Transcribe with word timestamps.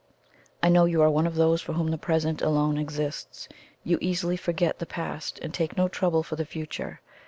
I 0.63 0.69
know 0.69 0.85
you 0.85 0.99
are 1.03 1.11
one 1.11 1.27
of 1.27 1.35
those 1.35 1.61
for 1.61 1.73
whom 1.73 1.91
the 1.91 1.97
present 1.99 2.41
alone 2.41 2.75
exists 2.79 3.47
you 3.83 3.99
easily 4.01 4.35
forget 4.35 4.79
the 4.79 4.87
past, 4.87 5.37
and 5.43 5.53
take 5.53 5.77
no 5.77 5.87
trouble 5.87 6.23
for 6.23 6.35
the 6.35 6.43
future. 6.43 7.01